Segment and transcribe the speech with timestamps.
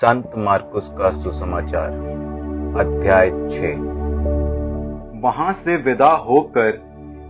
[0.00, 1.90] संत मार्कुस का सुसमाचार,
[2.80, 3.72] अध्याय छ।
[5.22, 6.78] वहाँ से विदा होकर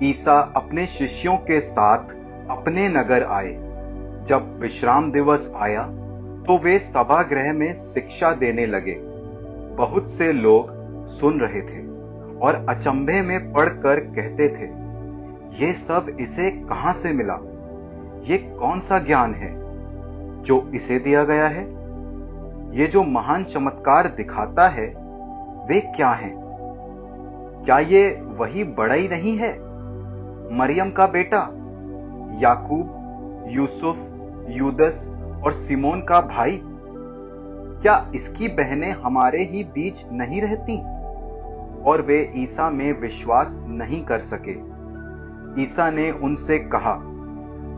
[0.03, 2.13] ईसा अपने शिष्यों के साथ
[2.51, 3.51] अपने नगर आए।
[4.29, 5.83] जब विश्राम दिवस आया
[6.47, 8.97] तो वे सभागृह में शिक्षा देने लगे।
[9.77, 10.71] बहुत से लोग
[11.09, 11.83] सुन रहे थे
[12.39, 14.71] और अचंभे में पढ़कर कहते थे,
[15.57, 17.41] ये सब इसे कहाँ से मिला?
[18.25, 19.53] ये कौन सा ज्ञान है
[20.45, 21.80] जो इसे दिया गया है?
[22.71, 24.87] ये जो महान चमत्कार दिखाता है,
[25.67, 26.35] वे क्या हैं?
[27.65, 29.53] क्या ये वही बड़ा ही नहीं है?
[30.59, 31.39] मरियम का बेटा,
[32.41, 32.97] याकूब,
[33.49, 33.97] यूसुफ,
[34.49, 35.09] यूदस
[35.45, 36.61] और सिमोन का भाई,
[37.83, 40.79] क्या इसकी बहनें हमारे ही बीच नहीं रहती?
[41.83, 44.53] और वे ईसा में विश्वास नहीं कर सके।
[45.63, 46.93] ईसा ने उनसे कहा,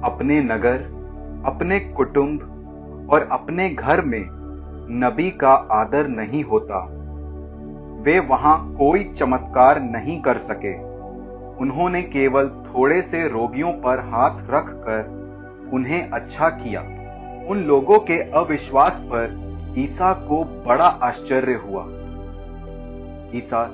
[0.05, 0.77] अपने नगर,
[1.47, 2.49] अपने कुटुंब
[3.13, 4.42] और अपने घर में
[4.93, 6.89] नबी का आदर नहीं होता।
[8.03, 10.75] वे वहाँ कोई चमत्कार नहीं कर सके।
[11.57, 16.81] उन्होंने केवल थोड़े से रोगियों पर हाथ रखकर उन्हें अच्छा किया।
[17.49, 19.41] उन लोगों के अविश्वास पर
[19.79, 21.85] ईसा को बड़ा आश्चर्य हुआ।
[23.35, 23.71] ईसा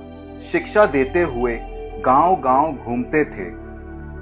[0.53, 1.59] शिक्षा देते हुए
[2.05, 3.51] गांव-गांव घूमते थे।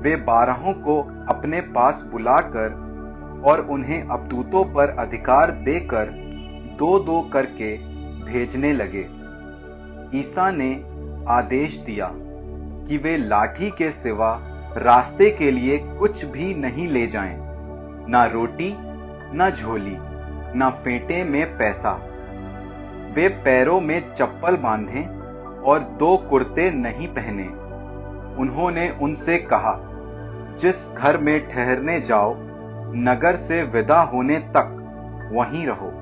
[0.00, 2.86] वे बारहों को अपने पास बुलाकर
[3.44, 6.25] और उन्हें अबदूतों पर अधिकार देकर
[6.76, 7.76] दो दो करके
[8.24, 9.06] भेजने लगे।
[10.18, 10.70] ईसा ने
[11.28, 12.10] आदेश दिया
[12.88, 14.30] कि वे लाठी के सिवा
[14.76, 17.36] रास्ते के लिए कुछ भी नहीं ले जाएँ,
[18.08, 18.74] ना रोटी
[19.32, 19.96] ना झोली
[20.58, 21.92] ना फेंटे में पैसा।
[23.14, 25.02] वे पैरों में चप्पल बांधे
[25.62, 27.46] और दो कुर्ते नहीं पहने।
[28.36, 29.74] उन्होंने उनसे कहा
[30.60, 32.34] जिस घर में ठहरने जाओ
[32.98, 34.72] नगर से विदा होने तक
[35.32, 35.92] वहीं रहो।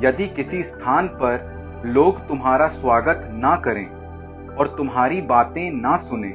[0.00, 3.86] यदि किसी स्थान पर लोग तुम्हारा स्वागत ना करें
[4.56, 6.28] और तुम्हारी बातें ना सुने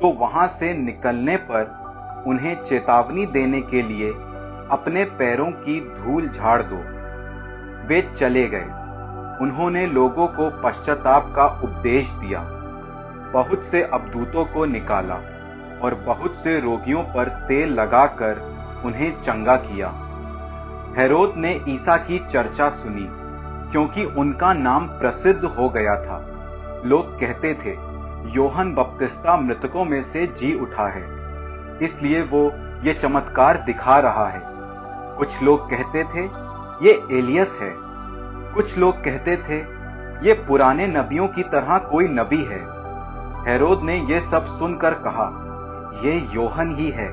[0.00, 4.10] तो वहाँ से निकलने पर उन्हें चेतावनी देने के लिए
[4.70, 6.76] अपने पैरों की धूल झाड़ दो।
[7.86, 8.64] वे चले गए।
[9.40, 12.40] उन्होंने लोगों को पश्चाताप का उपदेश दिया।
[13.32, 15.14] बहुत से अबदूतों को निकाला
[15.82, 18.40] और बहुत से रोगियों पर तेल लगाकर
[18.84, 19.88] उन्हें चंगा किया।
[20.98, 23.08] हेरोद ने ईसा की चर्चा सुनी,
[23.72, 26.26] क्योंकि उनका नाम प्रसिद्ध हो गया था।
[26.86, 27.90] लोग कहते थे,
[28.34, 31.04] योहन बपतिस्ता मृतकों में से जी उठा है।
[31.82, 32.52] इसलिए वो
[32.82, 34.42] ये चमत्कार दिखा रहा है।
[35.16, 36.24] कुछ लोग कहते थे,
[36.86, 37.74] ये एलियस है।
[38.54, 39.58] कुछ लोग कहते थे,
[40.26, 42.60] ये पुराने नबियों की तरह कोई नबी है।
[43.48, 45.46] हेरोद ने यह सब सुनकर कहा,
[46.04, 47.12] ये योहन ही है,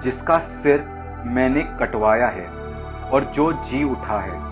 [0.00, 0.84] जिसका सिर
[1.26, 2.57] मैंने कटवाया है।
[3.12, 4.46] और जो जी उठा है।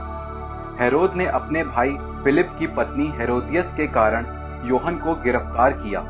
[0.79, 4.27] हेरोद ने अपने भाई फिलिप की पत्नी हेरोदियस के कारण
[4.69, 6.01] योहन को गिरफ़्तार किया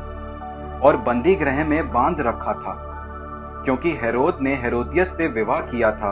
[0.83, 2.73] और बंदी गृह में बाँध रखा था,
[3.65, 6.11] क्योंकि हेरोद ने हेरोदियस से विवाह किया था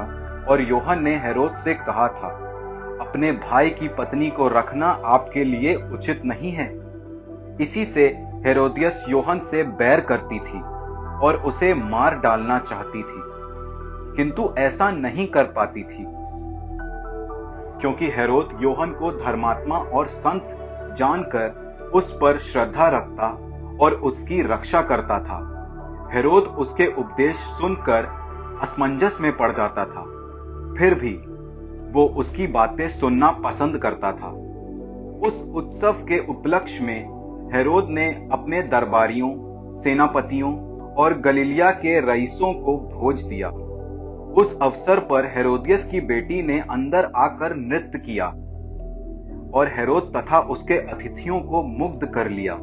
[0.49, 2.27] और योहन ने हेरोद से कहा था,
[3.01, 6.67] अपने भाई की पत्नी को रखना आपके लिए उचित नहीं है।
[7.61, 8.07] इसी से
[8.45, 10.61] हेरोदियस योहन से बैर करती थी
[11.21, 13.21] और उसे मार डालना चाहती थी,
[14.17, 16.05] किंतु ऐसा नहीं कर पाती थी।
[17.85, 20.41] क्योंकि हेरोद योहन को धर्मात्मा और संत
[20.99, 21.49] जानकर
[21.93, 23.27] उस पर श्रद्धा रखता
[23.81, 25.37] और उसकी रक्षा करता था।
[26.13, 28.05] हेरोद उसके उपदेश सुनकर
[28.61, 30.01] असमंजस में पड़ जाता था।
[30.77, 31.13] फिर भी
[31.91, 34.27] वो उसकी बातें सुनना पसंद करता था।
[35.27, 37.01] उस उत्सव के उपलक्ष्य में
[37.53, 39.31] हेरोद ने अपने दरबारियों,
[39.75, 43.51] सेनापतियों और गलीलिया के रईसों को भोज दिया।
[44.37, 48.27] उस अवसर पर हेरोदियस की बेटी ने अंदर आकर नृत्य किया
[49.53, 52.57] और हेरोद तथा उसके अतिथियों को मुग्ध कर लिया।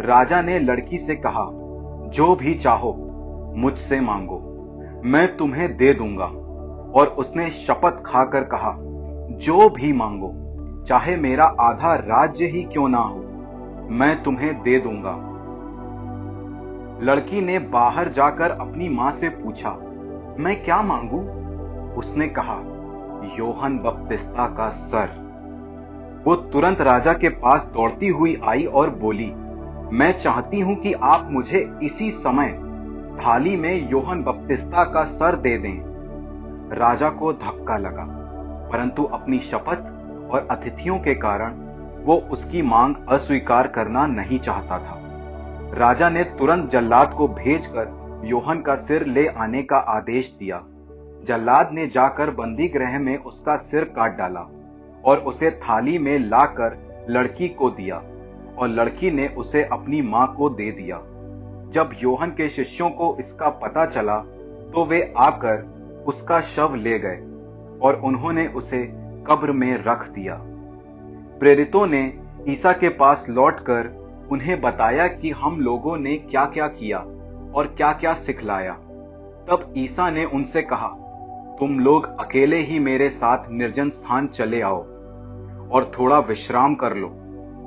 [0.00, 1.50] राजा ने लड़की से कहा,
[2.08, 2.92] जो भी चाहो,
[3.56, 4.50] मुझसे मांगो।
[5.04, 6.24] मैं तुम्हें दे दूँगा।
[7.00, 8.74] और उसने शपथ खाकर कहा,
[9.30, 10.32] जो भी मांगो,
[10.88, 13.20] चाहे मेरा आधा राज्य ही क्यों ना हो,
[13.90, 15.30] मैं तुम्हें दे दूँगा।
[17.02, 19.76] लड़की ने बाहर जाकर अपनी माँ से पूछा
[20.38, 21.18] मैं क्या मांगू?
[21.98, 22.54] उसने कहा,
[23.38, 25.22] योहन बपतिस्ता का सर।
[26.26, 29.30] वो तुरंत राजा के पास दौड़ती हुई आई और बोली,
[29.92, 32.52] मैं चाहती हूँ कि आप मुझे इसी समय
[33.18, 35.80] थाली में योहन बपतिस्ता का सर दे दें।
[36.72, 38.06] राजा को धक्का लगा,
[38.72, 41.62] परंतु अपनी शपथ और अतिथियों के कारण
[42.04, 45.00] वो उसकी मांग अस्वीकार करना नहीं चाहता था।
[45.78, 50.62] राजा ने तुरंत जल्लाद को भेजकर योहन का सिर ले आने का आदेश दिया।
[51.26, 54.40] जल्लाद ने जाकर बंदी गृह में उसका सिर काट डाला
[55.04, 56.76] और उसे थाली में लाकर
[57.10, 57.96] लड़की को दिया
[58.58, 60.98] और लड़की ने उसे अपनी माँ को दे दिया।
[61.72, 64.18] जब योहन के शिष्यों को इसका पता चला
[64.74, 65.62] तो वे आकर
[66.06, 67.16] उसका शव ले गए
[67.82, 68.82] और उन्होंने उसे
[69.26, 70.38] कब्र में रख दिया।
[71.40, 72.02] प्रेरितों ने
[72.48, 73.88] ईसा के पास लौटकर
[74.32, 77.04] उन्हें बताया कि हम लोगों ने क्या क्या किया।
[77.54, 78.72] और क्या क्या सिखलाया।
[79.48, 80.88] तब ईसा ने उनसे कहा,
[81.60, 84.78] तुम लोग अकेले ही मेरे साथ निर्जन स्थान चले आओ
[85.70, 87.10] और थोड़ा विश्राम कर लो,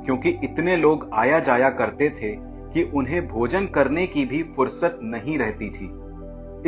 [0.06, 2.36] क्योंकि इतने लोग आया जाया करते थे
[2.74, 5.90] कि उन्हें भोजन करने की भी फुर्सत नहीं रहती थी।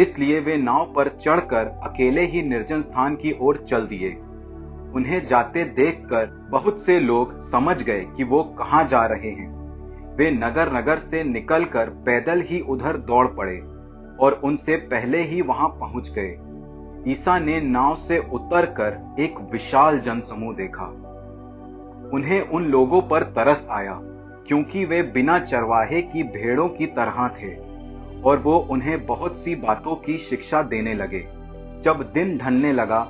[0.01, 4.10] इसलिए वे नाव पर चढ़कर अकेले ही निर्जन स्थान की ओर चल दिए।
[4.95, 9.58] उन्हें जाते देखकर बहुत से लोग समझ गए कि वो कहाँ जा रहे हैं।
[10.19, 13.57] वे नगर नगर से निकलकर पैदल ही उधर दौड़ पड़े
[14.19, 20.54] और उनसे पहले ही वहाँ पहुँच गए। ईसा ने नाव से उतरकर एक विशाल जनसमूह
[20.56, 20.88] देखा।
[22.13, 24.00] उन्हें उन लोगों पर तरस आया,
[24.48, 27.56] क्योंकि वे बिना चरवाहे की भेड़ों की तरह थे
[28.21, 31.25] और वो उन्हें बहुत सी बातों की शिक्षा देने लगे।
[31.83, 33.01] जब दिन ढलने लगा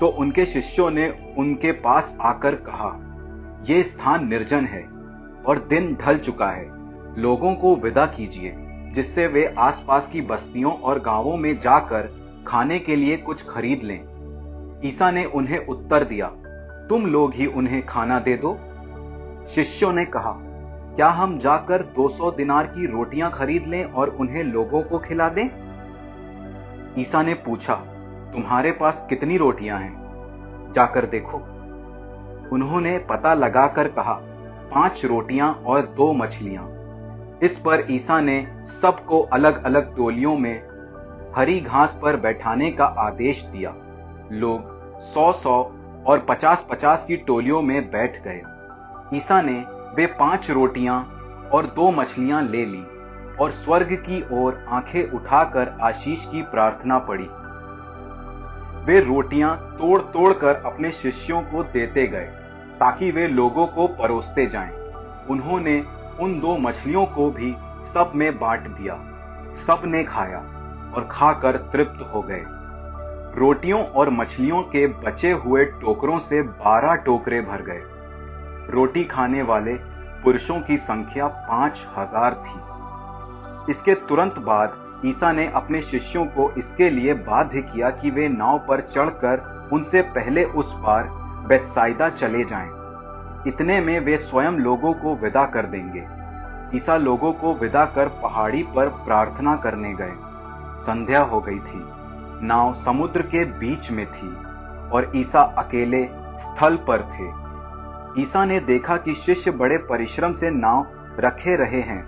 [0.00, 1.08] तो उनके शिष्यों ने
[1.38, 2.96] उनके पास आकर कहा
[3.70, 4.88] यह स्थान निर्जन है।
[5.46, 6.68] और दिन ढल चुका है।
[7.20, 8.54] लोगों को विदा कीजिए,
[8.92, 12.08] जिससे वे आसपास की बस्तियों और गाँवों में जाकर
[12.46, 14.00] खाने के लिए कुछ खरीद लें।
[14.84, 16.26] ईसा ने उन्हें उत्तर दिया,
[16.88, 18.58] तुम लोग ही उन्हें खाना दे दो।
[19.54, 20.32] शिष्यों ने कहा,
[20.96, 25.48] क्या हम जाकर 200 दिनार की रोटियाँ खरीद लें और उन्हें लोगों को खिला दें?
[26.98, 27.74] ईसा ने पूछा,
[28.32, 30.72] तुम्हारे पास कितनी रोटियाँ हैं?
[30.72, 31.38] जाकर देखो।
[32.52, 34.20] उन्होंने पता लगाकर कहा
[34.70, 36.68] पाँच रोटियाँ और दो मछलियाँ।
[37.42, 38.46] इस पर ईसा ने
[38.82, 40.62] सबको अलग अलग टोलियों में
[41.36, 43.74] हरी घास पर बैठाने का आदेश दिया।
[44.32, 45.56] लोग सौ सौ
[46.06, 48.42] और पचास पचास की टोलियों में बैठ गए।
[49.16, 49.58] ईसा ने
[49.96, 51.02] वे पाँच रोटियाँ
[51.54, 52.82] और दो मछलियाँ ले ली
[53.40, 57.28] और स्वर्ग की ओर आँखें उठाकर आशीष की प्रार्थना पड़ी
[58.84, 62.28] वे रोटियाँ तोड़ तोड़ कर अपने शिष्यों को देते गए।
[62.80, 64.70] ताकि वे लोगों को परोसते जाएँ।
[65.30, 65.82] उन्होंने
[66.20, 67.54] उन दो मछलियों को भी
[67.94, 68.94] सब में बांट दिया।
[69.66, 70.38] सबने खाया
[70.96, 72.44] और खाकर तृप्त हो गए।
[73.36, 77.82] रोटियों और मछलियों के बचे हुए टोकरों से बारह टोकरे भर गए।
[78.72, 79.74] रोटी खाने वाले
[80.22, 86.90] पुरुषों की संख्या पाँच हज़ार थी। इसके तुरंत बाद ईसा ने अपने शिष्यों को इसके
[86.90, 91.08] लिए बाध्य किया कि वे नाव पर चढ़कर उनसे पहले उस पार
[91.46, 92.70] बेतसाइदा चले जाएँ।
[93.46, 96.06] इतने में वे स्वयं लोगों को विदा कर देंगे।
[96.76, 100.14] ईसा लोगों को विदा कर पहाड़ी पर प्रार्थना करने गए।
[100.82, 101.82] संध्या हो गई थी।
[102.42, 104.28] नाव समुद्र के बीच में थी
[104.90, 106.04] और ईसा अकेले
[106.38, 110.86] स्थल पर थे। ईसा ने देखा कि शिष्य बड़े परिश्रम से नाव
[111.18, 112.04] रखे रहे हैं,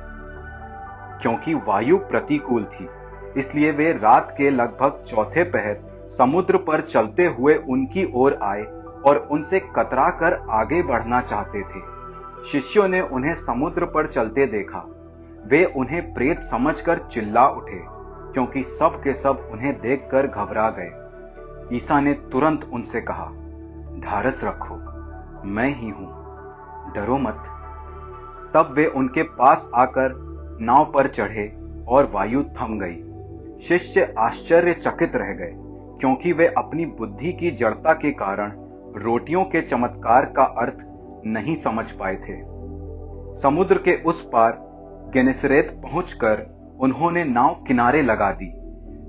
[1.22, 2.88] क्योंकि वायु प्रतिकूल थी।
[3.36, 5.76] इसलिए वे रात के लगभग चौथे पहर
[6.18, 8.62] समुद्र पर चलते हुए उनकी ओर आए
[9.06, 11.80] और उनसे कतरा कर आगे बढ़ना चाहते थे।
[12.50, 14.84] शिष्यों ने उन्हें समुद्र पर चलते देखा।
[15.46, 17.80] वे उन्हें प्रेत समझकर चिल्ला उठे,
[18.32, 23.26] क्योंकि सब के सब उन्हें देखकर घबरा गए। ईसा ने तुरंत उनसे कहा,
[24.00, 24.74] ढारस रखो,
[25.46, 26.08] मैं ही हूँ,
[26.94, 27.44] डरो मत।
[28.54, 30.14] तब वे उनके पास आकर
[30.60, 31.46] नाव पर चढ़े
[31.88, 35.52] और वायु थम गई। शिष्य आश्चर्यचकित रह गए,
[36.00, 38.50] क्योंकि वे अपनी बुद्धि की जड़ता के कारण
[38.96, 40.78] रोटियों के चमत्कार का अर्थ
[41.26, 42.40] नहीं समझ पाए थे।
[43.40, 44.58] समुद्र के उस पार
[45.14, 46.46] गेनेसरेत पहुंचकर
[46.80, 48.52] उन्होंने नाव किनारे लगा दी।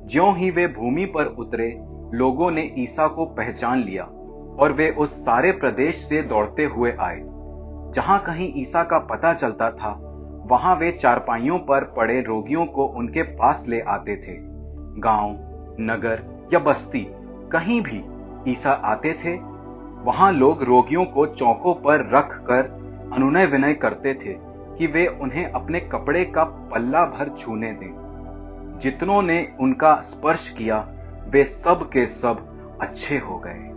[0.07, 1.79] ज्यों ही वे भूमि पर उतरे,
[2.13, 4.03] लोगों ने ईसा को पहचान लिया
[4.59, 7.19] और वे उस सारे प्रदेश से दौड़ते हुए आए।
[7.95, 9.99] जहाँ कहीं ईसा का पता चलता था,
[10.45, 14.37] वहाँ वे चारपाइयों पर पड़े रोगियों को उनके पास ले आते थे।
[14.99, 15.29] गाँव,
[15.79, 17.07] नगर या बस्ती,
[17.51, 18.03] कहीं भी
[18.51, 19.52] ईसा आते थे
[20.03, 22.83] वहाँ लोग रोगियों को चौकों पर रख कर
[23.13, 24.33] अनुनय विनय करते थे
[24.77, 28.03] कि वे उन्हें अपने कपड़े का पल्ला भर छूने दें।
[28.79, 30.87] जितनों ने उनका स्पर्श किया,
[31.27, 33.72] वे सब के सब अच्छे हो गए।